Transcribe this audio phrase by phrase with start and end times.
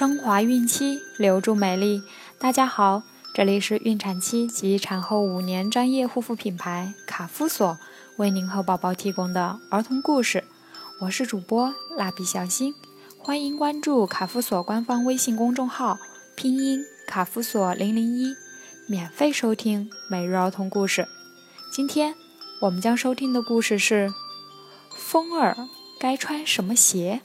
[0.00, 2.02] 升华孕期，留住美丽。
[2.38, 3.02] 大家好，
[3.34, 7.76] 这里是孕产期及产后五年专业护肤品牌卡夫索
[8.16, 10.44] 为您和宝宝提供的儿童故事。
[11.02, 12.74] 我是主播蜡笔小新，
[13.18, 15.98] 欢迎关注卡夫索官方微信公众号，
[16.34, 18.34] 拼音卡夫索零零一，
[18.88, 21.06] 免费收听每日儿童故事。
[21.70, 22.14] 今天
[22.62, 24.10] 我们将收听的故事是：
[24.96, 25.54] 风儿
[25.98, 27.20] 该穿什么鞋？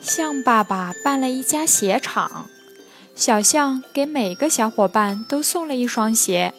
[0.00, 2.48] 象爸爸办了一家鞋厂，
[3.14, 6.54] 小象给每个小伙伴都送了一双鞋。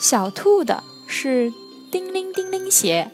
[0.00, 1.52] 小兔的是
[1.90, 3.10] 叮铃叮铃鞋，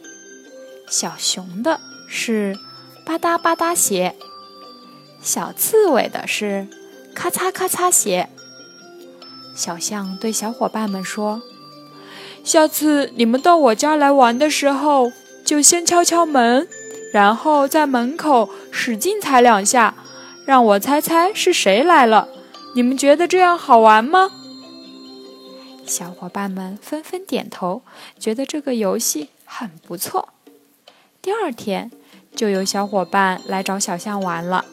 [0.89, 2.57] 小熊的是
[3.05, 4.15] 吧嗒吧嗒鞋，
[5.21, 6.67] 小刺猬的是
[7.13, 8.29] 咔嚓咔嚓鞋。
[9.55, 11.41] 小象对小伙伴们说
[12.43, 15.11] ：“下次你们到我家来玩的时候，
[15.45, 16.67] 就先敲敲门。”
[17.13, 19.93] 然后在门口使劲踩两下，
[20.47, 22.27] 让我猜猜是谁来了。
[22.73, 24.31] 你们觉得这样好玩吗？
[25.85, 27.83] 小伙伴们纷纷点头，
[28.17, 30.29] 觉得这个游戏很不错。
[31.21, 31.91] 第二天，
[32.35, 34.65] 就有小伙伴来找小象玩了。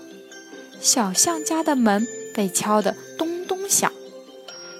[0.81, 3.93] 小象家的门被敲得咚咚响，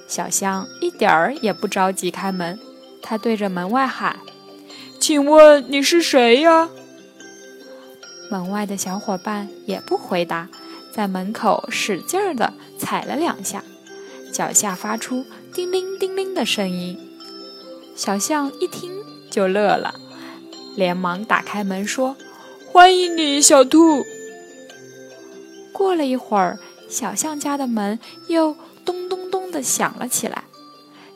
[0.07, 2.59] 小象一点儿也不着急开门，
[3.03, 4.17] 他对着门外喊
[4.99, 6.71] ：“请问你是谁呀？”
[8.31, 10.47] 门外的小伙伴也不回答，
[10.89, 13.61] 在门口使劲儿地踩了两下，
[14.31, 16.97] 脚下发出叮铃叮铃的声音。
[17.93, 18.89] 小象一听
[19.29, 19.95] 就乐了，
[20.77, 22.15] 连忙打开门说
[22.71, 24.05] ：“欢迎你，小兔。”
[25.73, 27.99] 过了一会儿，小象家的门
[28.29, 28.55] 又
[28.85, 30.45] 咚咚咚地响了起来。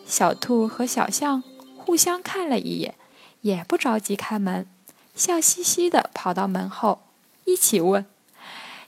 [0.06, 1.42] 小兔和小象
[1.78, 2.96] 互相看了一眼，
[3.40, 4.68] 也不着急开门，
[5.16, 7.02] 笑嘻嘻地跑到门后。
[7.46, 8.06] 一起问：“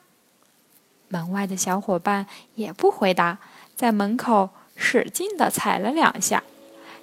[1.09, 3.39] 门外的小伙伴也不回答，
[3.75, 6.43] 在门口使劲地踩了两下，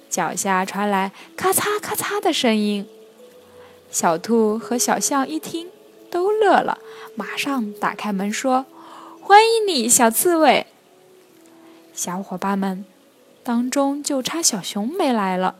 [0.09, 2.87] 脚下传来咔嚓咔嚓的声音。
[3.91, 5.69] 小兔和小象一听
[6.09, 6.79] 都乐了，
[7.15, 8.65] 马上打开门说
[9.21, 10.65] ：“欢迎你，小刺猬！”
[11.93, 12.85] 小伙伴们
[13.43, 15.55] 当中就差小熊没来了。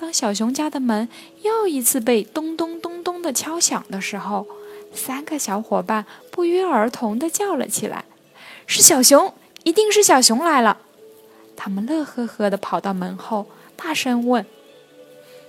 [0.00, 1.08] 当小熊家的门
[1.42, 4.46] 又一次被咚咚咚咚的敲响的时候，
[4.94, 8.04] 三个小伙伴不约而同的叫了起来
[8.64, 10.78] ：“是小熊，一定是小熊来了！”
[11.56, 14.46] 他们乐呵呵的跑到门后，大声问：“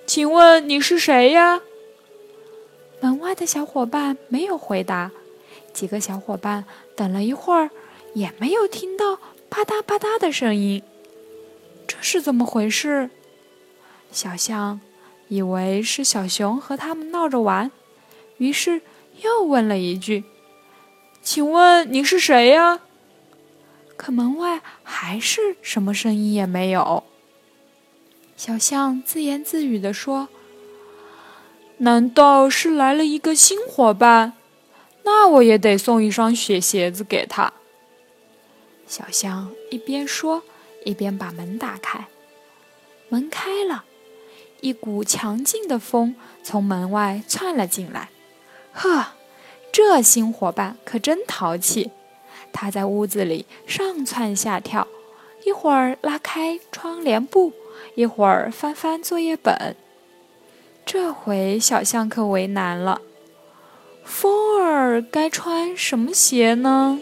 [0.07, 1.61] 请问你是谁呀？”
[3.01, 5.11] 门外的小伙伴没有回答。
[5.71, 7.69] 几个小伙伴等了一会儿，
[8.16, 9.17] 也没有听到
[9.47, 10.81] 吧嗒吧嗒的声音。
[11.87, 13.11] 这是怎么回事？
[14.12, 14.81] 小象
[15.28, 17.72] 以为是小熊和他们闹着玩，
[18.38, 18.81] 于是
[19.22, 20.24] 又问了一句
[21.22, 22.81] ：“请问你是谁呀？”
[23.96, 27.03] 可门外还是什么声音也没有。
[28.38, 30.30] 小象自言自语地说
[31.80, 34.34] ：“难道是来了一个新伙伴？
[35.03, 37.52] 那我也得送一双雪鞋子给他。”
[38.88, 40.44] 小象一边说，
[40.86, 42.08] 一边把门打开。
[43.09, 43.84] 门开了。
[44.62, 48.09] 一股强劲的风从门外窜了进来，
[48.74, 49.14] 呵，
[49.72, 51.92] 这新伙伴可真淘气。
[52.52, 54.88] 他在屋子里上蹿下跳，
[55.46, 57.53] 一会儿拉开窗帘布，
[57.96, 59.75] 一会儿翻翻作业本。
[60.86, 63.02] 这回小象可为难了，
[64.03, 67.00] 风儿该穿什么鞋呢？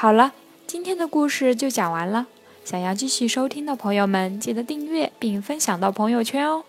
[0.00, 0.32] 好了，
[0.66, 2.26] 今天的故事就讲完了。
[2.64, 6.64] 想要继续收听的朋友们，记得订阅并分享到朋友圈哦。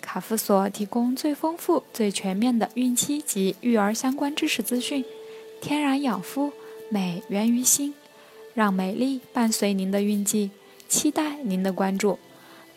[0.00, 5.04] 卡夫索提供最丰富、最全面的孕期及育儿相关知识资讯，
[5.60, 6.54] 天然养肤，
[6.88, 7.92] 美源于心，
[8.54, 10.50] 让美丽伴随您的孕期，
[10.88, 12.18] 期待您的关注。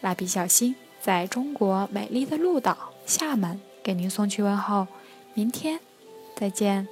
[0.02, 4.86] 蜡笔小新在中国美丽的鹭岛厦门给您送去问候，
[5.34, 5.80] 明天
[6.36, 6.90] 再见。